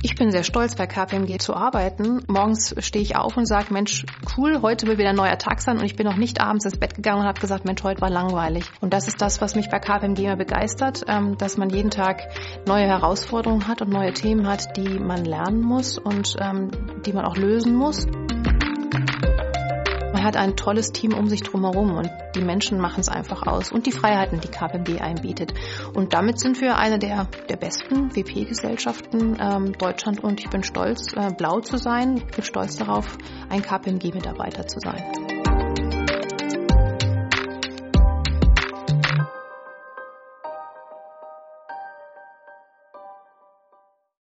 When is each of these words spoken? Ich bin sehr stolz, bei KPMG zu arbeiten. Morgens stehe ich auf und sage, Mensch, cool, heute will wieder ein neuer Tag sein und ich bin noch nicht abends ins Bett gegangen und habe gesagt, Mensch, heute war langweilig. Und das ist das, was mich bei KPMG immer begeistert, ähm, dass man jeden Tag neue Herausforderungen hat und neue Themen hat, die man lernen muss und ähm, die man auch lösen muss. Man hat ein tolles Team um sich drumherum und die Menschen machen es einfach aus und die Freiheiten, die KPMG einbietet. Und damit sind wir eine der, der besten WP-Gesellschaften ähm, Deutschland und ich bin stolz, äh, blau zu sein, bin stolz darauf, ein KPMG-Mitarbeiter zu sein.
Ich 0.00 0.14
bin 0.14 0.30
sehr 0.30 0.44
stolz, 0.44 0.76
bei 0.76 0.86
KPMG 0.86 1.38
zu 1.38 1.54
arbeiten. 1.54 2.22
Morgens 2.28 2.74
stehe 2.78 3.02
ich 3.02 3.16
auf 3.16 3.36
und 3.36 3.46
sage, 3.46 3.72
Mensch, 3.72 4.06
cool, 4.36 4.62
heute 4.62 4.86
will 4.86 4.96
wieder 4.96 5.10
ein 5.10 5.16
neuer 5.16 5.38
Tag 5.38 5.60
sein 5.60 5.78
und 5.78 5.84
ich 5.84 5.96
bin 5.96 6.06
noch 6.06 6.16
nicht 6.16 6.40
abends 6.40 6.64
ins 6.64 6.78
Bett 6.78 6.94
gegangen 6.94 7.20
und 7.22 7.26
habe 7.26 7.40
gesagt, 7.40 7.64
Mensch, 7.64 7.82
heute 7.82 8.00
war 8.00 8.10
langweilig. 8.10 8.64
Und 8.80 8.92
das 8.92 9.08
ist 9.08 9.20
das, 9.20 9.40
was 9.40 9.56
mich 9.56 9.68
bei 9.70 9.80
KPMG 9.80 10.20
immer 10.20 10.36
begeistert, 10.36 11.04
ähm, 11.08 11.36
dass 11.36 11.56
man 11.56 11.68
jeden 11.70 11.90
Tag 11.90 12.28
neue 12.66 12.86
Herausforderungen 12.86 13.66
hat 13.66 13.82
und 13.82 13.90
neue 13.90 14.12
Themen 14.12 14.46
hat, 14.46 14.76
die 14.76 15.00
man 15.00 15.24
lernen 15.24 15.62
muss 15.62 15.98
und 15.98 16.36
ähm, 16.40 16.70
die 17.04 17.12
man 17.12 17.24
auch 17.24 17.36
lösen 17.36 17.74
muss. 17.74 18.06
Man 20.18 20.26
hat 20.26 20.36
ein 20.36 20.56
tolles 20.56 20.90
Team 20.90 21.14
um 21.14 21.28
sich 21.28 21.44
drumherum 21.44 21.96
und 21.96 22.10
die 22.34 22.40
Menschen 22.40 22.80
machen 22.80 22.98
es 22.98 23.08
einfach 23.08 23.46
aus 23.46 23.70
und 23.70 23.86
die 23.86 23.92
Freiheiten, 23.92 24.40
die 24.40 24.48
KPMG 24.48 25.00
einbietet. 25.00 25.54
Und 25.94 26.12
damit 26.12 26.40
sind 26.40 26.60
wir 26.60 26.76
eine 26.76 26.98
der, 26.98 27.28
der 27.48 27.54
besten 27.54 28.16
WP-Gesellschaften 28.16 29.36
ähm, 29.40 29.78
Deutschland 29.78 30.24
und 30.24 30.40
ich 30.40 30.50
bin 30.50 30.64
stolz, 30.64 31.12
äh, 31.14 31.30
blau 31.30 31.60
zu 31.60 31.76
sein, 31.76 32.20
bin 32.34 32.42
stolz 32.42 32.74
darauf, 32.74 33.16
ein 33.48 33.62
KPMG-Mitarbeiter 33.62 34.66
zu 34.66 34.80
sein. 34.80 35.37